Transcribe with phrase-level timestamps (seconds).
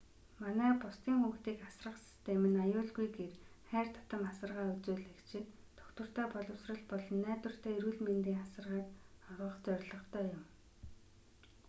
[0.43, 3.33] манай бусдын хүүхдийг асрах систем нь аюулгүй гэр
[3.69, 5.45] хайр татам асаргаа үзүүлэгчид
[5.77, 8.87] тогтвортой боловсрол болон найдвартай эрүүл мэндийн асаргааг
[9.29, 10.43] олгох зорилготой юм